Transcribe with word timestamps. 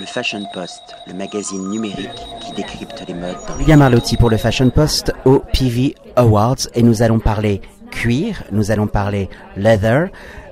le 0.00 0.06
Fashion 0.06 0.42
Post, 0.54 0.80
le 1.06 1.12
magazine 1.14 1.68
numérique 1.68 2.08
qui 2.40 2.52
décrypte 2.52 3.04
les 3.06 3.12
modes 3.14 3.36
dans 3.46 3.56
William 3.58 3.82
Arlotti 3.82 4.16
pour 4.16 4.30
le 4.30 4.38
Fashion 4.38 4.70
Post 4.70 5.12
au 5.26 5.40
PV 5.52 5.94
Awards 6.16 6.68
et 6.74 6.82
nous 6.82 7.02
allons 7.02 7.18
parler 7.18 7.60
cuir, 7.90 8.42
nous 8.50 8.70
allons 8.70 8.86
parler 8.86 9.28
leather. 9.56 10.10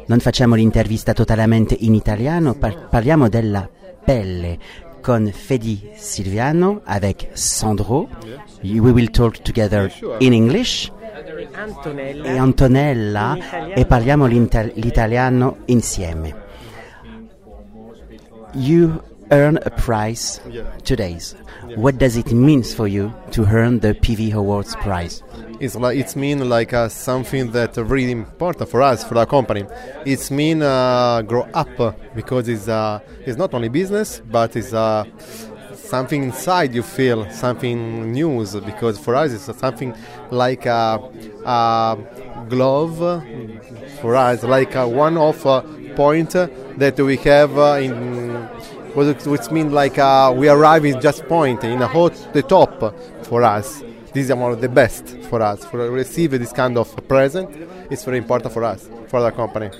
Non 0.08 0.20
facciamo 0.20 0.54
l'intervista 0.54 1.14
totalmente 1.14 1.76
in 1.80 1.94
italiano, 1.94 2.54
par- 2.54 2.88
parliamo 2.90 3.28
della 3.28 3.68
pelle 4.04 4.58
con 5.00 5.30
Fedi 5.32 5.90
Silviano 5.96 6.82
avec 6.84 7.28
Sandro. 7.32 8.08
We 8.62 8.80
will 8.80 9.10
talk 9.10 9.40
together 9.42 9.90
in 10.18 10.32
English. 10.32 10.90
Antonella. 11.54 12.24
e 12.24 12.38
Antonella 12.38 13.36
e 13.74 13.84
parliamo 13.86 14.26
l'italiano 14.26 15.58
insieme. 15.66 16.34
You 18.54 19.00
earn 19.30 19.58
a 19.58 19.70
prize 19.70 20.40
today. 20.84 21.18
What 21.74 21.98
does 21.98 22.16
it 22.16 22.32
mean 22.32 22.62
for 22.62 22.88
you 22.88 23.12
to 23.32 23.44
earn 23.44 23.80
the 23.80 23.94
PV 23.94 24.32
Awards 24.34 24.74
prize? 24.76 25.22
It's 25.60 25.74
like 25.74 25.98
it's 25.98 26.14
mean 26.16 26.48
like 26.48 26.72
uh, 26.72 26.88
something 26.88 27.50
that 27.52 27.76
really 27.76 28.12
important 28.12 28.68
for 28.70 28.80
us 28.80 29.04
for 29.04 29.18
our 29.18 29.26
company. 29.26 29.64
It's 30.06 30.30
mean 30.30 30.62
uh, 30.62 31.22
grow 31.22 31.48
up 31.52 31.80
uh, 31.80 31.92
because 32.14 32.48
it's 32.48 32.68
uh, 32.68 33.00
it's 33.26 33.36
not 33.36 33.54
only 33.54 33.68
business 33.68 34.20
but 34.20 34.54
it's 34.56 34.72
uh, 34.72 35.04
something 35.74 36.22
inside 36.22 36.74
you 36.74 36.82
feel 36.82 37.28
something 37.30 38.12
news 38.12 38.54
because 38.56 38.98
for 38.98 39.14
us 39.14 39.32
it's 39.32 39.58
something 39.58 39.94
like 40.30 40.66
a, 40.66 41.00
a 41.44 41.98
glove 42.48 43.02
uh, 43.02 43.20
for 44.00 44.14
us 44.14 44.42
like 44.42 44.76
uh, 44.76 44.86
one 44.86 45.16
of 45.16 45.44
uh, 45.46 45.62
point 45.96 46.36
uh, 46.36 46.46
that 46.76 46.98
we 47.00 47.16
have 47.16 47.56
uh, 47.58 47.80
in 47.82 48.27
what 48.98 49.26
which 49.26 49.50
means 49.52 49.72
like 49.72 49.96
uh, 49.96 50.34
we 50.36 50.48
arrive 50.48 50.84
in 50.84 51.00
just 51.00 51.24
point 51.28 51.62
in 51.62 51.80
a 51.80 51.86
hot 51.86 52.12
the 52.32 52.42
top 52.42 52.94
for 53.22 53.44
us. 53.44 53.80
This 54.12 54.28
is 54.28 54.34
one 54.34 54.50
of 54.50 54.60
the 54.60 54.68
best 54.68 55.06
for 55.30 55.40
us. 55.40 55.64
For 55.66 55.88
receive 55.90 56.32
this 56.32 56.52
kind 56.52 56.76
of 56.76 56.88
present, 57.06 57.48
it's 57.90 58.04
very 58.04 58.18
important 58.18 58.52
for 58.52 58.64
us, 58.64 58.88
for 59.06 59.20
the 59.22 59.30
company. 59.30 59.70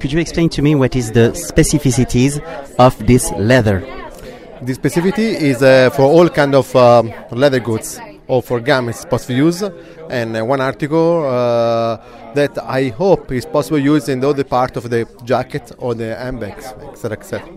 Could 0.00 0.10
you 0.12 0.18
explain 0.18 0.48
to 0.50 0.62
me 0.62 0.74
what 0.74 0.96
is 0.96 1.12
the 1.12 1.30
specificities 1.30 2.40
of 2.76 2.98
this 3.06 3.30
leather? 3.32 3.80
The 4.62 4.72
specificity 4.74 5.28
is 5.50 5.62
uh, 5.62 5.90
for 5.90 6.02
all 6.02 6.28
kind 6.28 6.56
of 6.56 6.74
um, 6.74 7.12
leather 7.30 7.60
goods 7.60 8.00
or 8.30 8.42
for 8.42 8.60
garments 8.60 9.04
possible 9.04 9.34
use, 9.34 9.62
and 10.08 10.36
uh, 10.36 10.44
one 10.44 10.60
article 10.60 11.24
uh, 11.26 11.96
that 12.34 12.56
I 12.62 12.88
hope 12.88 13.32
is 13.32 13.44
possible 13.44 13.78
use 13.78 14.08
in 14.08 14.20
the 14.20 14.28
other 14.28 14.44
part 14.44 14.76
of 14.76 14.88
the 14.88 15.06
jacket 15.24 15.72
or 15.78 15.94
the 15.94 16.14
handbags, 16.14 16.66
etc., 16.92 17.18
etc. 17.18 17.48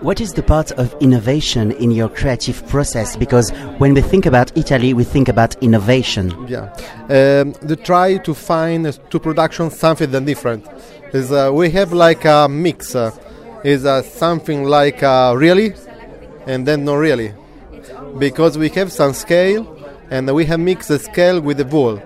What 0.00 0.20
is 0.20 0.32
the 0.32 0.42
part 0.42 0.72
of 0.72 0.94
innovation 1.00 1.72
in 1.72 1.90
your 1.90 2.08
creative 2.08 2.66
process? 2.68 3.16
Because 3.16 3.50
when 3.78 3.94
we 3.94 4.02
think 4.02 4.26
about 4.26 4.56
Italy, 4.56 4.94
we 4.94 5.04
think 5.04 5.28
about 5.28 5.54
innovation. 5.62 6.34
Yeah, 6.48 6.72
um, 7.08 7.52
to 7.68 7.76
try 7.76 8.18
to 8.18 8.34
find 8.34 8.86
uh, 8.86 8.92
to 9.10 9.18
production 9.20 9.70
something 9.70 10.10
different. 10.24 10.66
Is 11.12 11.30
uh, 11.30 11.50
we 11.54 11.70
have 11.70 11.92
like 11.92 12.24
a 12.24 12.48
mix. 12.48 12.94
Uh, 12.94 13.12
is 13.64 13.86
uh, 13.86 14.02
something 14.02 14.64
like 14.64 15.02
uh, 15.02 15.34
really, 15.36 15.74
and 16.46 16.66
then 16.66 16.84
not 16.84 16.96
really, 16.96 17.32
because 18.18 18.58
we 18.58 18.68
have 18.68 18.92
some 18.92 19.14
scale, 19.14 19.64
and 20.10 20.30
we 20.30 20.44
have 20.46 20.58
mixed 20.58 20.88
the 20.88 20.98
scale 20.98 21.40
with 21.40 21.56
the 21.58 21.64
wool. 21.64 22.00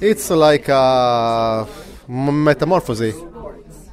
It's 0.00 0.30
like 0.30 0.68
a 0.68 1.66
metamorphosis. 2.08 3.14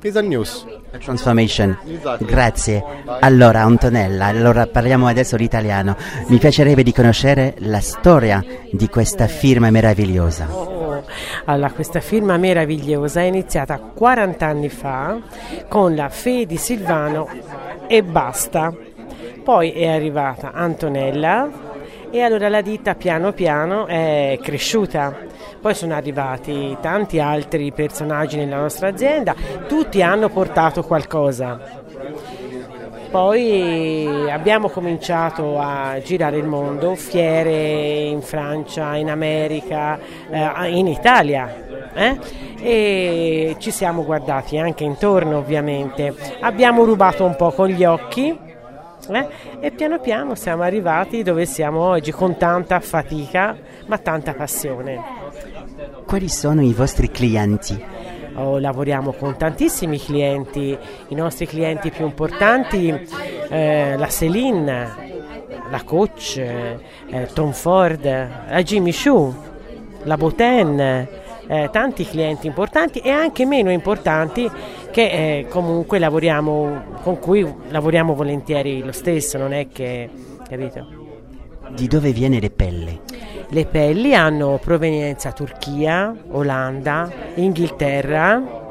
It's 0.03 0.17
a 0.17 0.21
news. 0.21 0.65
Transformation. 0.99 1.77
Esatto. 1.87 2.25
Grazie. 2.25 2.83
Allora, 3.21 3.61
Antonella, 3.61 4.25
allora 4.25 4.67
parliamo 4.67 5.07
adesso 5.07 5.37
l'italiano. 5.37 5.95
Mi 6.27 6.37
piacerebbe 6.37 6.83
di 6.83 6.93
conoscere 6.93 7.55
la 7.59 7.79
storia 7.79 8.43
di 8.69 8.89
questa 8.89 9.27
firma 9.27 9.71
meravigliosa. 9.71 10.47
Oh, 10.53 11.03
Allora, 11.45 11.71
questa 11.71 11.99
firma 11.99 12.37
meravigliosa 12.37 13.21
è 13.21 13.23
iniziata 13.23 13.79
40 13.79 14.45
anni 14.45 14.69
fa 14.69 15.19
con 15.67 15.95
la 15.95 16.09
Fedi 16.09 16.57
Silvano 16.57 17.27
e 17.87 18.03
basta. 18.03 18.73
Poi 19.43 19.71
è 19.71 19.87
arrivata 19.87 20.51
Antonella 20.51 21.62
e 22.13 22.21
allora 22.21 22.47
la 22.47 22.61
ditta 22.61 22.93
piano 22.93 23.31
piano 23.31 23.87
è 23.87 24.37
cresciuta. 24.39 25.17
Poi 25.59 25.73
sono 25.73 25.95
arrivati 25.95 26.77
tanti 26.79 27.19
altri 27.19 27.71
personaggi 27.71 28.37
nella 28.37 28.57
nostra 28.59 28.89
azienda, 28.89 29.33
tutti 29.67 29.99
hanno 30.03 30.29
portato 30.29 30.83
qualcosa. 30.83 31.59
Poi 33.09 34.29
abbiamo 34.29 34.69
cominciato 34.69 35.57
a 35.57 35.99
girare 36.03 36.37
il 36.37 36.45
mondo, 36.45 36.93
fiere 36.93 38.03
in 38.03 38.21
Francia, 38.21 38.95
in 38.95 39.09
America, 39.09 39.97
eh, 40.29 40.69
in 40.69 40.85
Italia. 40.85 41.51
eh? 41.95 42.17
E 42.59 43.55
ci 43.57 43.71
siamo 43.71 44.03
guardati 44.03 44.59
anche 44.59 44.83
intorno 44.83 45.37
ovviamente. 45.39 46.13
Abbiamo 46.41 46.83
rubato 46.83 47.25
un 47.25 47.35
po' 47.35 47.51
con 47.51 47.69
gli 47.69 47.83
occhi 47.83 48.42
eh? 49.09 49.27
e 49.59 49.71
piano 49.71 49.99
piano 49.99 50.35
siamo 50.35 50.63
arrivati 50.63 51.23
dove 51.23 51.45
siamo 51.45 51.81
oggi 51.81 52.11
con 52.11 52.37
tanta 52.37 52.79
fatica 52.79 53.55
ma 53.87 53.97
tanta 53.97 54.33
passione. 54.33 55.01
Quali 56.05 56.29
sono 56.29 56.61
i 56.61 56.73
vostri 56.73 57.09
clienti? 57.09 57.83
Oh, 58.35 58.57
lavoriamo 58.57 59.11
con 59.11 59.37
tantissimi 59.37 59.99
clienti, 59.99 60.75
i 61.09 61.15
nostri 61.15 61.45
clienti 61.45 61.91
più 61.91 62.05
importanti, 62.05 63.07
eh, 63.49 63.95
la 63.95 64.07
Celine, 64.09 65.11
la 65.69 65.83
Coach, 65.83 66.37
eh, 66.37 67.29
Tom 67.33 67.51
Ford, 67.51 68.03
la 68.03 68.63
Jimmy 68.63 68.91
Choo, 68.91 69.35
la 70.03 70.17
Boten, 70.17 70.79
eh, 71.47 71.69
tanti 71.71 72.05
clienti 72.05 72.47
importanti 72.47 72.99
e 72.99 73.09
anche 73.09 73.45
meno 73.45 73.71
importanti 73.71 74.49
che 74.93 75.09
eh, 75.39 75.47
comunque 75.49 75.97
lavoriamo, 75.97 76.99
con 77.01 77.17
cui 77.17 77.51
lavoriamo 77.69 78.13
volentieri 78.13 78.83
lo 78.83 78.91
stesso, 78.91 79.39
non 79.39 79.51
è 79.51 79.67
che, 79.67 80.07
capito? 80.47 80.85
Di 81.69 81.87
dove 81.87 82.11
viene 82.11 82.39
le 82.39 82.51
pelle? 82.51 82.99
Le 83.49 83.65
pelli 83.65 84.13
hanno 84.13 84.59
provenienza 84.61 85.31
Turchia, 85.31 86.15
Olanda, 86.29 87.11
Inghilterra. 87.33 88.61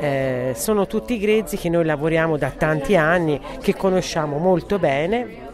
Eh, 0.00 0.52
sono 0.56 0.88
tutti 0.88 1.16
grezzi 1.16 1.56
che 1.56 1.68
noi 1.68 1.84
lavoriamo 1.84 2.36
da 2.36 2.50
tanti 2.50 2.96
anni, 2.96 3.40
che 3.62 3.76
conosciamo 3.76 4.38
molto 4.38 4.80
bene. 4.80 5.44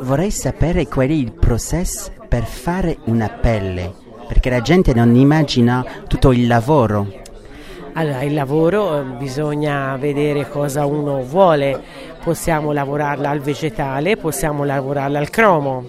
Vorrei 0.00 0.30
sapere 0.30 0.88
qual 0.88 1.08
è 1.08 1.12
il 1.12 1.32
processo 1.32 2.12
per 2.26 2.44
fare 2.44 2.96
una 3.04 3.28
pelle, 3.28 3.92
perché 4.26 4.48
la 4.48 4.62
gente 4.62 4.94
non 4.94 5.14
immagina 5.14 5.84
tutto 6.08 6.32
il 6.32 6.46
lavoro. 6.46 7.20
Allora, 7.94 8.22
il 8.22 8.32
lavoro 8.32 8.98
eh, 8.98 9.02
bisogna 9.02 9.96
vedere 9.96 10.48
cosa 10.48 10.86
uno 10.86 11.22
vuole, 11.24 11.78
possiamo 12.24 12.72
lavorarla 12.72 13.28
al 13.28 13.40
vegetale, 13.40 14.16
possiamo 14.16 14.64
lavorarla 14.64 15.18
al 15.18 15.28
cromo. 15.28 15.84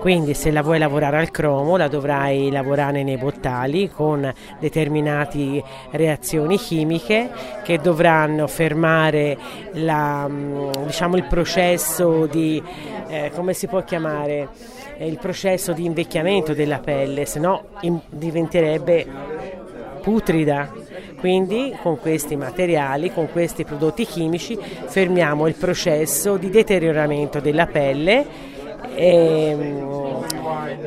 Quindi 0.00 0.34
se 0.34 0.50
la 0.50 0.62
vuoi 0.62 0.78
lavorare 0.78 1.16
al 1.18 1.30
cromo 1.30 1.76
la 1.76 1.86
dovrai 1.86 2.50
lavorare 2.50 3.04
nei 3.04 3.16
bottali 3.16 3.88
con 3.88 4.30
determinate 4.58 5.62
reazioni 5.92 6.58
chimiche 6.58 7.30
che 7.62 7.78
dovranno 7.78 8.46
fermare 8.48 9.38
la, 9.74 10.26
mm, 10.28 10.70
diciamo, 10.86 11.16
il 11.16 11.24
processo 11.24 12.26
di, 12.26 12.60
eh, 13.06 13.30
come 13.34 13.52
si 13.52 13.68
può 13.68 13.82
chiamare, 13.84 14.48
Eh, 14.96 15.08
il 15.08 15.18
processo 15.18 15.72
di 15.72 15.84
invecchiamento 15.86 16.54
della 16.54 16.78
pelle, 16.78 17.26
se 17.26 17.40
no 17.40 17.64
diventerebbe 18.10 19.04
putrida. 20.02 20.70
Quindi 21.24 21.74
con 21.80 21.98
questi 21.98 22.36
materiali, 22.36 23.10
con 23.10 23.30
questi 23.32 23.64
prodotti 23.64 24.04
chimici, 24.04 24.58
fermiamo 24.60 25.46
il 25.46 25.54
processo 25.54 26.36
di 26.36 26.50
deterioramento 26.50 27.40
della 27.40 27.64
pelle 27.64 28.26
e, 28.94 29.56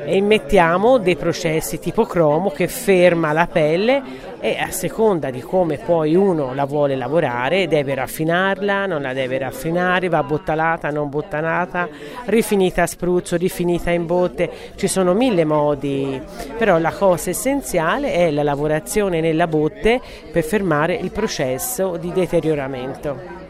e 0.06 0.16
immettiamo 0.16 0.98
dei 0.98 1.16
processi 1.16 1.80
tipo 1.80 2.06
cromo 2.06 2.50
che 2.50 2.68
ferma 2.68 3.32
la 3.32 3.48
pelle 3.48 4.02
e 4.40 4.58
a 4.60 4.70
seconda 4.70 5.30
di 5.30 5.42
come 5.42 5.78
poi 5.78 6.16
uno 6.16 6.54
la 6.54 6.66
vuole 6.66 6.96
lavorare 6.96 7.68
deve 7.68 7.96
raffinarla, 7.96 8.86
non 8.86 9.02
la 9.02 9.14
deve 9.14 9.38
raffinare, 9.38 10.10
va 10.10 10.24
bottalata, 10.24 10.90
non 10.90 11.10
bottalata, 11.10 11.88
rifinita 12.26 12.84
a 12.84 12.88
spruzzo, 12.88 13.36
rifinita 13.36 13.90
in 13.90 14.06
botte, 14.06 14.50
ci 14.76 14.88
sono 14.88 15.14
mille 15.14 15.46
modi, 15.46 16.22
però 16.58 16.78
la 16.78 16.92
cosa 16.92 17.32
essenziale 17.32 18.14
è 18.14 18.32
la 18.32 18.44
lavorazione 18.44 19.22
nella 19.22 19.48
botte 19.48 20.00
per 20.32 20.44
fermare 20.44 20.96
il 20.96 21.12
processo 21.12 21.98
di 21.98 22.12
deterioramento. 22.12 23.46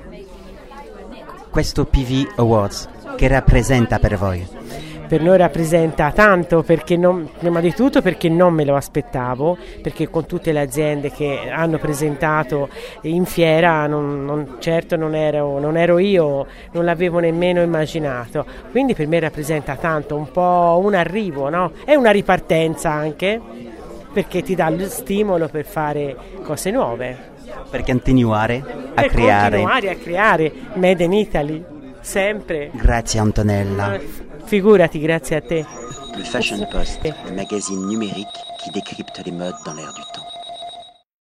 Questo 1.49 1.85
PV 1.85 2.33
Awards, 2.35 2.87
che 3.15 3.27
rappresenta 3.27 3.99
per 3.99 4.17
voi? 4.17 4.66
Per 5.07 5.21
noi 5.21 5.37
rappresenta 5.37 6.11
tanto 6.11 6.61
perché 6.63 6.97
non, 6.97 7.29
prima 7.37 7.59
di 7.59 7.73
tutto 7.73 8.01
perché 8.01 8.29
non 8.29 8.53
me 8.53 8.65
lo 8.65 8.75
aspettavo, 8.75 9.57
perché 9.81 10.09
con 10.09 10.25
tutte 10.25 10.51
le 10.51 10.59
aziende 10.59 11.11
che 11.11 11.49
hanno 11.49 11.77
presentato 11.77 12.69
in 13.01 13.25
fiera 13.25 13.87
non, 13.87 14.25
non, 14.25 14.57
certo 14.59 14.95
non 14.95 15.15
ero, 15.15 15.59
non 15.59 15.77
ero 15.77 15.97
io, 15.97 16.45
non 16.71 16.85
l'avevo 16.85 17.19
nemmeno 17.19 17.61
immaginato, 17.61 18.45
quindi 18.71 18.93
per 18.93 19.07
me 19.07 19.19
rappresenta 19.19 19.75
tanto, 19.75 20.15
un 20.15 20.31
po' 20.31 20.79
un 20.83 20.93
arrivo, 20.93 21.49
no? 21.49 21.71
è 21.85 21.95
una 21.95 22.11
ripartenza 22.11 22.91
anche 22.91 23.39
perché 24.11 24.41
ti 24.41 24.55
dà 24.55 24.69
lo 24.69 24.87
stimolo 24.87 25.47
per 25.47 25.65
fare 25.65 26.15
cose 26.43 26.71
nuove. 26.71 27.35
Per 27.69 27.83
continuare 27.83 28.63
a 28.93 29.01
per 29.01 29.11
creare. 29.11 29.57
continuare 29.57 29.89
a 29.89 29.95
creare 29.95 30.51
Made 30.73 31.03
in 31.03 31.13
Italy, 31.13 31.63
sempre. 32.01 32.71
Grazie 32.73 33.19
Antonella. 33.19 33.99
Figurati, 34.47 34.99
grazie 34.99 35.35
a 35.35 35.41
te. 35.41 35.65
Le 36.15 36.23
Fashion 36.23 36.65
Post, 36.71 37.01
le 37.03 37.35
magazine 37.35 37.85
numérique 37.85 38.27
qui 38.63 38.71
décrypte 38.71 39.21
les 39.25 39.33
modes 39.33 39.57
dans 39.65 39.73
l'air 39.73 39.93
du 39.93 40.01
temps. 40.13 40.16